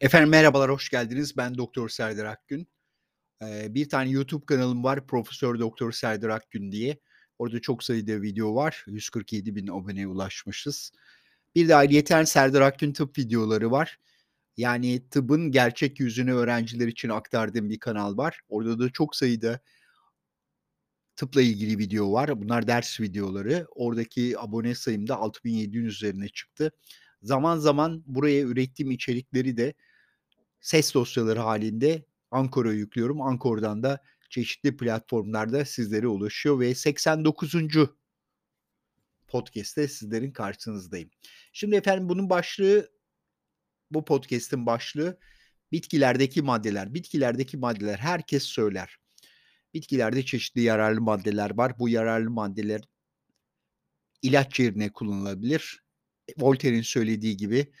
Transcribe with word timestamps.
Efendim 0.00 0.28
merhabalar, 0.28 0.70
hoş 0.70 0.88
geldiniz. 0.88 1.36
Ben 1.36 1.58
Doktor 1.58 1.88
Serdar 1.88 2.24
Akgün. 2.24 2.68
Eee, 3.42 3.66
bir 3.70 3.88
tane 3.88 4.10
YouTube 4.10 4.46
kanalım 4.46 4.84
var, 4.84 5.06
Profesör 5.06 5.58
Doktor 5.58 5.92
Serdar 5.92 6.28
Akgün 6.28 6.72
diye. 6.72 6.98
Orada 7.38 7.60
çok 7.60 7.84
sayıda 7.84 8.22
video 8.22 8.54
var. 8.54 8.84
147.000 8.86 9.70
aboneye 9.70 10.06
ulaşmışız. 10.06 10.92
Bir 11.54 11.68
de 11.68 11.74
ayrıyeten 11.74 12.24
Serdar 12.24 12.60
Akgün 12.60 12.92
tıp 12.92 13.18
videoları 13.18 13.70
var. 13.70 13.98
Yani 14.56 15.08
tıbbın 15.10 15.50
gerçek 15.50 16.00
yüzünü 16.00 16.34
öğrenciler 16.34 16.88
için 16.88 17.08
aktardığım 17.08 17.70
bir 17.70 17.78
kanal 17.78 18.16
var. 18.16 18.40
Orada 18.48 18.78
da 18.78 18.90
çok 18.90 19.16
sayıda 19.16 19.60
tıpla 21.16 21.42
ilgili 21.42 21.78
video 21.78 22.12
var. 22.12 22.42
Bunlar 22.42 22.66
ders 22.66 23.00
videoları. 23.00 23.66
Oradaki 23.70 24.38
abone 24.38 24.74
sayım 24.74 25.08
da 25.08 25.16
6700 25.16 25.94
üzerine 25.94 26.28
çıktı. 26.28 26.72
Zaman 27.22 27.58
zaman 27.58 28.02
buraya 28.06 28.42
ürettiğim 28.42 28.90
içerikleri 28.90 29.56
de 29.56 29.74
ses 30.60 30.94
dosyaları 30.94 31.40
halinde 31.40 32.04
Ankor'a 32.30 32.72
yüklüyorum. 32.72 33.22
Ankor'dan 33.22 33.82
da 33.82 34.02
çeşitli 34.30 34.76
platformlarda 34.76 35.64
sizlere 35.64 36.06
ulaşıyor 36.06 36.60
ve 36.60 36.74
89. 36.74 37.54
podcast'te 39.28 39.88
sizlerin 39.88 40.32
karşınızdayım. 40.32 41.10
Şimdi 41.52 41.76
efendim 41.76 42.08
bunun 42.08 42.30
başlığı 42.30 42.90
bu 43.90 44.04
podcast'in 44.04 44.66
başlığı 44.66 45.18
bitkilerdeki 45.72 46.42
maddeler. 46.42 46.94
Bitkilerdeki 46.94 47.56
maddeler 47.56 47.98
herkes 47.98 48.42
söyler. 48.42 48.96
Bitkilerde 49.74 50.24
çeşitli 50.24 50.62
yararlı 50.62 51.00
maddeler 51.00 51.56
var. 51.56 51.78
Bu 51.78 51.88
yararlı 51.88 52.30
maddeler 52.30 52.80
ilaç 54.22 54.60
yerine 54.60 54.92
kullanılabilir. 54.92 55.84
Voltaire'in 56.38 56.82
söylediği 56.82 57.36
gibi 57.36 57.72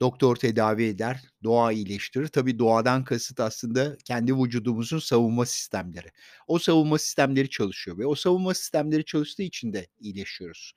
doktor 0.00 0.36
tedavi 0.36 0.84
eder, 0.84 1.22
doğa 1.44 1.72
iyileştirir. 1.72 2.28
Tabii 2.28 2.58
doğadan 2.58 3.04
kasıt 3.04 3.40
aslında 3.40 3.96
kendi 4.04 4.36
vücudumuzun 4.36 4.98
savunma 4.98 5.46
sistemleri. 5.46 6.08
O 6.46 6.58
savunma 6.58 6.98
sistemleri 6.98 7.50
çalışıyor 7.50 7.98
ve 7.98 8.06
o 8.06 8.14
savunma 8.14 8.54
sistemleri 8.54 9.04
çalıştığı 9.04 9.42
için 9.42 9.72
de 9.72 9.86
iyileşiyoruz. 10.00 10.72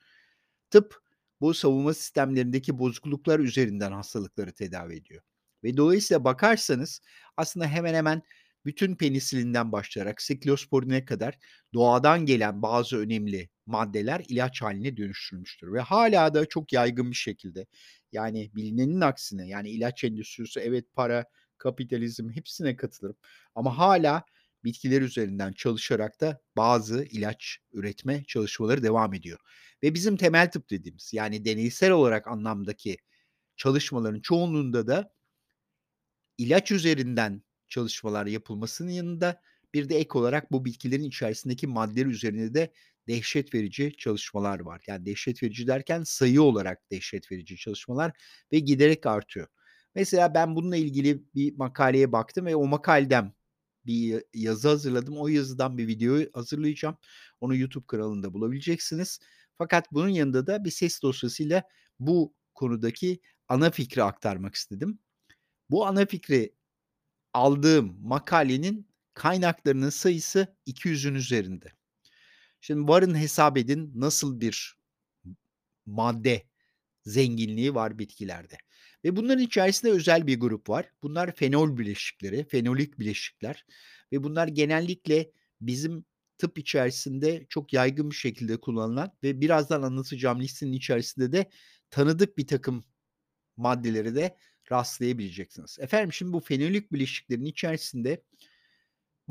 Tıp 0.70 1.02
bu 1.42 1.54
savunma 1.54 1.94
sistemlerindeki 1.94 2.80
bozukluklar 2.80 3.40
üzerinden 3.40 3.92
hastalıkları 3.92 4.52
tedavi 4.54 4.96
ediyor. 4.96 5.22
Ve 5.64 5.78
dolayısıyla 5.78 6.24
bakarsanız 6.24 7.02
aslında 7.38 7.68
hemen 7.68 7.94
hemen 7.94 8.22
bütün 8.66 8.96
penisilinden 8.96 9.72
başlayarak 9.72 10.22
siklosporine 10.22 11.06
kadar 11.06 11.38
doğadan 11.74 12.26
gelen 12.26 12.62
bazı 12.62 12.98
önemli 12.98 13.50
maddeler 13.66 14.26
ilaç 14.28 14.62
haline 14.62 14.98
dönüştürülmüştür. 14.98 15.74
Ve 15.74 15.80
hala 15.80 16.34
da 16.34 16.46
çok 16.46 16.74
yaygın 16.74 17.12
bir 17.12 17.16
şekilde 17.16 17.66
yani 18.12 18.52
bilinenin 18.56 19.02
aksine 19.02 19.48
yani 19.48 19.70
ilaç 19.70 20.04
endüstrisi 20.04 20.60
evet 20.60 20.94
para, 20.94 21.26
kapitalizm 21.58 22.30
hepsine 22.30 22.76
katılırım. 22.76 23.18
Ama 23.56 23.78
hala 23.78 24.26
bitkiler 24.64 25.02
üzerinden 25.02 25.52
çalışarak 25.52 26.22
da 26.22 26.42
bazı 26.58 27.04
ilaç 27.04 27.58
üretme 27.74 28.24
çalışmaları 28.24 28.84
devam 28.84 29.14
ediyor. 29.14 29.40
Ve 29.84 29.94
bizim 29.94 30.18
temel 30.18 30.52
tıp 30.52 30.70
dediğimiz 30.70 31.14
yani 31.14 31.46
deneysel 31.46 31.92
olarak 31.92 32.28
anlamdaki 32.28 32.98
çalışmaların 33.56 34.22
çoğunluğunda 34.22 34.88
da 34.88 35.14
ilaç 36.38 36.72
üzerinden 36.72 37.44
çalışmalar 37.70 38.26
yapılmasının 38.26 38.90
yanında 38.90 39.42
bir 39.74 39.90
de 39.90 39.98
ek 39.98 40.10
olarak 40.14 40.52
bu 40.52 40.66
bitkilerin 40.66 41.04
içerisindeki 41.04 41.68
maddeler 41.68 42.06
üzerinde 42.06 42.54
de 42.54 42.74
dehşet 43.08 43.54
verici 43.54 43.94
çalışmalar 43.98 44.60
var. 44.60 44.84
Yani 44.88 45.06
dehşet 45.06 45.44
verici 45.44 45.68
derken 45.68 46.04
sayı 46.04 46.42
olarak 46.42 46.92
dehşet 46.92 47.32
verici 47.32 47.58
çalışmalar 47.58 48.12
ve 48.52 48.60
giderek 48.60 49.06
artıyor. 49.06 49.48
Mesela 49.96 50.34
ben 50.34 50.56
bununla 50.56 50.78
ilgili 50.78 51.24
bir 51.36 51.56
makaleye 51.58 52.12
baktım 52.12 52.46
ve 52.46 52.56
o 52.56 52.68
makaleden 52.68 53.34
bir 53.86 54.24
yazı 54.34 54.68
hazırladım. 54.68 55.18
O 55.18 55.28
yazıdan 55.28 55.78
bir 55.78 55.88
video 55.88 56.20
hazırlayacağım. 56.34 56.98
Onu 57.42 57.56
YouTube 57.56 57.86
kanalında 57.88 58.34
bulabileceksiniz. 58.34 59.20
Fakat 59.58 59.92
bunun 59.92 60.10
yanında 60.10 60.48
da 60.48 60.66
bir 60.66 60.72
ses 60.72 61.02
dosyasıyla 61.02 61.64
bu 62.00 62.34
konudaki 62.54 63.22
ana 63.48 63.72
fikri 63.72 64.04
aktarmak 64.04 64.56
istedim. 64.56 65.00
Bu 65.70 65.86
ana 65.86 66.06
fikri 66.06 66.56
aldığım 67.34 67.98
makalenin 68.02 68.91
kaynaklarının 69.14 69.90
sayısı 69.90 70.56
200'ün 70.68 71.16
üzerinde. 71.16 71.72
Şimdi 72.62 72.88
varın 72.88 73.16
hesap 73.16 73.58
edin 73.58 73.92
nasıl 73.96 74.42
bir 74.42 74.76
madde 75.86 76.48
zenginliği 77.06 77.76
var 77.76 78.00
bitkilerde. 78.00 78.58
Ve 79.06 79.16
bunların 79.16 79.44
içerisinde 79.44 79.92
özel 79.92 80.28
bir 80.28 80.40
grup 80.40 80.70
var. 80.70 80.92
Bunlar 81.04 81.36
fenol 81.36 81.78
bileşikleri, 81.78 82.48
fenolik 82.48 83.00
bileşikler 83.00 83.66
ve 84.12 84.24
bunlar 84.24 84.48
genellikle 84.48 85.32
bizim 85.62 86.06
tıp 86.38 86.58
içerisinde 86.58 87.46
çok 87.50 87.74
yaygın 87.74 88.12
bir 88.12 88.16
şekilde 88.16 88.58
kullanılan 88.58 89.12
ve 89.24 89.42
birazdan 89.42 89.82
anlatacağım 89.82 90.42
listenin 90.42 90.74
içerisinde 90.74 91.32
de 91.32 91.50
tanıdık 91.90 92.38
bir 92.38 92.48
takım 92.48 92.86
maddeleri 93.58 94.16
de 94.16 94.38
rastlayabileceksiniz. 94.72 95.78
Efendim 95.80 96.14
şimdi 96.14 96.34
bu 96.34 96.40
fenolik 96.40 96.94
bileşiklerin 96.94 97.46
içerisinde 97.46 98.24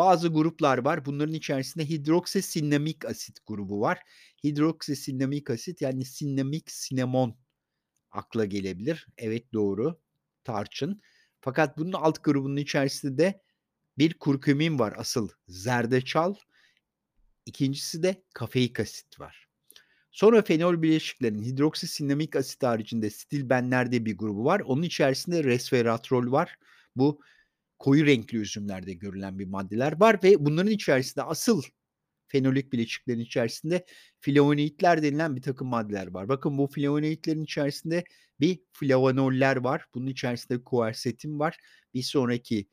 bazı 0.00 0.28
gruplar 0.28 0.78
var. 0.78 1.04
Bunların 1.04 1.34
içerisinde 1.34 1.88
hidroksisinamik 1.88 3.04
asit 3.04 3.38
grubu 3.46 3.80
var. 3.80 3.98
Hidroksisinamik 4.44 5.50
asit 5.50 5.82
yani 5.82 6.04
sinamik 6.04 6.70
sinemon 6.70 7.36
akla 8.10 8.44
gelebilir. 8.44 9.06
Evet 9.18 9.52
doğru. 9.52 10.00
Tarçın. 10.44 11.02
Fakat 11.40 11.78
bunun 11.78 11.92
alt 11.92 12.24
grubunun 12.24 12.56
içerisinde 12.56 13.18
de 13.18 13.42
bir 13.98 14.18
kurkumin 14.18 14.78
var 14.78 14.94
asıl 14.96 15.28
zerdeçal. 15.48 16.34
İkincisi 17.46 18.02
de 18.02 18.24
kafeik 18.34 18.80
asit 18.80 19.20
var. 19.20 19.48
Sonra 20.10 20.42
fenol 20.42 20.82
bileşiklerinin 20.82 21.42
hidroksisinamik 21.42 22.36
asit 22.36 22.62
haricinde 22.62 23.10
stilbenlerde 23.10 24.04
bir 24.04 24.18
grubu 24.18 24.44
var. 24.44 24.60
Onun 24.60 24.82
içerisinde 24.82 25.44
resveratrol 25.44 26.32
var. 26.32 26.56
Bu 26.96 27.20
koyu 27.80 28.06
renkli 28.06 28.38
üzümlerde 28.38 28.92
görülen 28.92 29.38
bir 29.38 29.46
maddeler 29.46 30.00
var 30.00 30.20
ve 30.22 30.44
bunların 30.44 30.72
içerisinde 30.72 31.24
asıl 31.24 31.62
fenolik 32.28 32.72
bileşiklerin 32.72 33.20
içerisinde 33.20 33.84
flavonoidler 34.20 35.02
denilen 35.02 35.36
bir 35.36 35.42
takım 35.42 35.68
maddeler 35.68 36.06
var. 36.06 36.28
Bakın 36.28 36.58
bu 36.58 36.66
flavonoidlerin 36.66 37.44
içerisinde 37.44 38.04
bir 38.40 38.60
flavanoller 38.72 39.56
var. 39.56 39.84
Bunun 39.94 40.06
içerisinde 40.06 40.64
kuersetin 40.64 41.38
var. 41.38 41.56
Bir 41.94 42.02
sonraki 42.02 42.68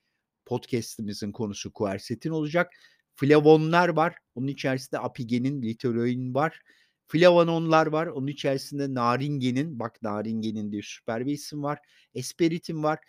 podcast'imizin 0.46 1.32
konusu 1.32 1.74
kuersetin 1.74 2.30
olacak. 2.30 2.74
Flavonlar 3.16 3.90
var. 3.90 4.16
Onun 4.36 4.48
içerisinde 4.48 5.00
apigenin, 5.00 5.62
literoin 5.62 6.34
var. 6.34 6.60
Flavanonlar 7.08 7.88
var. 7.88 8.08
Onun 8.08 8.28
içerisinde 8.28 8.94
naringenin, 8.94 9.80
bak 9.80 10.02
naringenin 10.02 10.72
diye 10.72 10.82
süper 10.82 11.26
bir 11.26 11.34
isim 11.34 11.64
var. 11.64 11.80
Esperitin 12.14 12.84
var. 12.84 13.00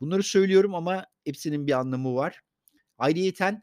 Bunları 0.00 0.22
söylüyorum 0.22 0.74
ama 0.74 1.06
hepsinin 1.24 1.66
bir 1.66 1.72
anlamı 1.72 2.14
var. 2.14 2.40
Ayrıyeten 2.98 3.62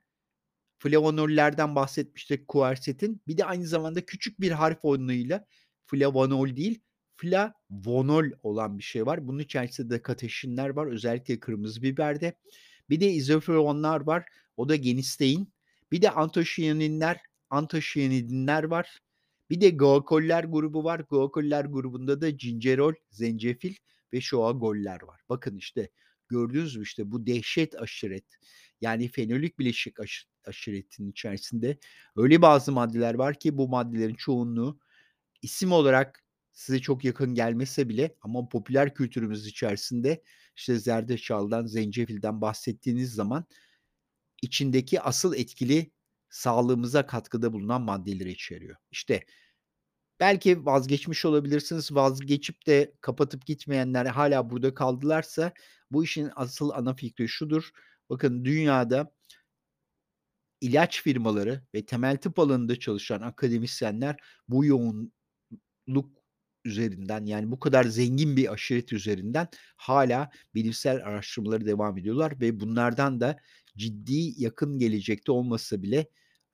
flavonollerden 0.80 1.76
bahsetmiştik 1.76 2.48
kuersetin. 2.48 3.22
Bir 3.28 3.38
de 3.38 3.46
aynı 3.46 3.68
zamanda 3.68 4.06
küçük 4.06 4.42
bir 4.42 4.52
harf 4.52 4.86
oyunuyla 4.86 5.46
flavonol 5.86 6.56
değil 6.56 6.82
flavonol 7.18 8.26
olan 8.44 8.78
bir 8.78 8.84
şey 8.84 9.06
var. 9.06 9.28
Bunun 9.28 9.40
içerisinde 9.40 9.90
de 9.90 10.02
kateşinler 10.02 10.70
var. 10.70 10.88
Özellikle 10.88 11.40
kırmızı 11.40 11.82
biberde. 11.82 12.34
Bir 12.90 13.00
de 13.00 13.12
izoflavonlar 13.12 14.02
var. 14.02 14.26
O 14.58 14.70
da 14.70 14.76
genistein. 14.76 15.54
Bir 15.92 16.02
de 16.02 16.12
antoşiyaninler, 16.12 17.20
antoşiyanidinler 17.50 18.64
var. 18.64 19.00
Bir 19.50 19.62
de 19.62 19.70
guakoller 19.70 20.44
grubu 20.44 20.84
var. 20.84 21.00
Guakoller 21.00 21.66
grubunda 21.66 22.22
da 22.22 22.38
cincerol, 22.38 22.94
zencefil 23.10 23.76
ve 24.14 24.22
şoagoller 24.22 25.04
var. 25.04 25.22
Bakın 25.30 25.58
işte 25.58 25.90
gördünüz 26.34 26.76
mü 26.76 26.84
işte 26.84 27.12
bu 27.12 27.28
dehşet 27.28 27.82
aşiret 27.82 28.26
yani 28.82 29.08
fenolik 29.08 29.60
bileşik 29.60 30.00
aş, 30.00 30.28
aşiretinin 30.46 31.12
içerisinde 31.12 31.78
öyle 32.16 32.42
bazı 32.42 32.72
maddeler 32.72 33.14
var 33.14 33.40
ki 33.40 33.58
bu 33.58 33.68
maddelerin 33.68 34.16
çoğunluğu 34.16 34.80
isim 35.42 35.72
olarak 35.72 36.24
size 36.52 36.80
çok 36.80 37.04
yakın 37.04 37.36
gelmese 37.36 37.90
bile 37.90 38.16
ama 38.22 38.50
popüler 38.50 38.94
kültürümüz 38.94 39.48
içerisinde 39.48 40.24
işte 40.56 40.80
zerdeçaldan, 40.80 41.66
zencefilden 41.66 42.42
bahsettiğiniz 42.42 43.14
zaman 43.14 43.46
içindeki 44.42 45.02
asıl 45.02 45.36
etkili 45.36 45.92
sağlığımıza 46.30 47.06
katkıda 47.06 47.54
bulunan 47.54 47.82
maddeleri 47.82 48.32
içeriyor. 48.32 48.76
İşte 48.92 49.26
belki 50.24 50.66
vazgeçmiş 50.66 51.26
olabilirsiniz. 51.26 51.96
Vazgeçip 51.96 52.68
de 52.68 52.94
kapatıp 53.02 53.46
gitmeyenler 53.46 54.06
hala 54.06 54.50
burada 54.50 54.74
kaldılarsa 54.74 55.54
bu 55.92 56.04
işin 56.04 56.30
asıl 56.36 56.70
ana 56.70 56.94
fikri 56.94 57.28
şudur. 57.28 57.70
Bakın 58.10 58.46
dünyada 58.46 59.14
ilaç 60.62 61.02
firmaları 61.04 61.62
ve 61.76 61.86
temel 61.86 62.18
tıp 62.18 62.40
alanında 62.40 62.80
çalışan 62.80 63.22
akademisyenler 63.22 64.16
bu 64.48 64.66
yoğunluk 64.66 65.12
üzerinden 66.66 67.26
yani 67.26 67.52
bu 67.52 67.60
kadar 67.60 67.84
zengin 67.84 68.38
bir 68.38 68.54
aşiret 68.54 68.94
üzerinden 68.94 69.48
hala 69.76 70.30
bilimsel 70.56 70.96
araştırmaları 71.06 71.66
devam 71.66 71.98
ediyorlar 71.98 72.40
ve 72.42 72.60
bunlardan 72.60 73.22
da 73.22 73.38
ciddi 73.78 74.42
yakın 74.44 74.80
gelecekte 74.80 75.32
olmasa 75.32 75.82
bile 75.82 76.08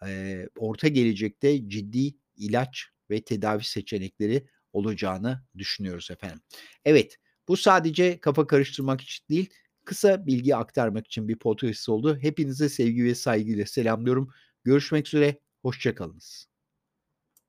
eee, 0.06 0.50
orta 0.58 0.88
gelecekte 0.88 1.70
ciddi 1.70 2.16
ilaç 2.38 2.90
ve 3.10 3.22
tedavi 3.22 3.64
seçenekleri 3.64 4.48
olacağını 4.74 5.44
düşünüyoruz 5.58 6.12
efendim. 6.12 6.42
Evet, 6.86 7.18
bu 7.48 7.58
sadece 7.58 8.20
kafa 8.20 8.48
karıştırmak 8.48 9.02
için 9.02 9.26
değil, 9.30 9.50
kısa 9.86 10.26
bilgi 10.26 10.56
aktarmak 10.56 11.08
için 11.08 11.28
bir 11.28 11.40
podcast 11.40 11.90
oldu. 11.90 12.18
Hepinize 12.22 12.70
sevgi 12.70 13.04
ve 13.04 13.16
saygıyla 13.16 13.66
selamlıyorum. 13.66 14.34
Görüşmek 14.64 15.08
üzere, 15.08 15.40
hoşça 15.62 15.96
kalınız. 15.96 16.49